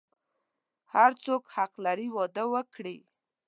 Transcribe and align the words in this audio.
هر 0.93 1.11
څوک 1.25 1.43
حق 1.55 1.71
لری 1.85 2.07
واده 2.15 2.43
وکړی 2.53 2.97